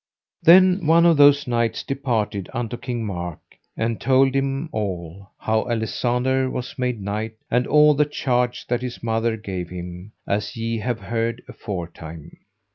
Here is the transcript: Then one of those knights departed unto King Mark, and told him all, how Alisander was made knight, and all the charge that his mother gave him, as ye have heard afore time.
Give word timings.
Then 0.41 0.87
one 0.87 1.05
of 1.05 1.17
those 1.17 1.45
knights 1.45 1.83
departed 1.83 2.49
unto 2.55 2.75
King 2.75 3.05
Mark, 3.05 3.37
and 3.77 4.01
told 4.01 4.33
him 4.35 4.67
all, 4.71 5.29
how 5.37 5.65
Alisander 5.65 6.49
was 6.49 6.73
made 6.79 6.99
knight, 6.99 7.35
and 7.51 7.67
all 7.67 7.93
the 7.93 8.05
charge 8.05 8.65
that 8.65 8.81
his 8.81 9.03
mother 9.03 9.37
gave 9.37 9.69
him, 9.69 10.13
as 10.27 10.55
ye 10.57 10.79
have 10.79 11.01
heard 11.01 11.43
afore 11.47 11.85
time. 11.87 12.35